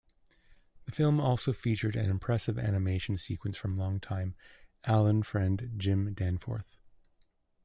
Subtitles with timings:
[0.85, 4.33] The film also featured an impressive animation sequence from long-time
[4.83, 6.79] Allen friend Jim Danforth.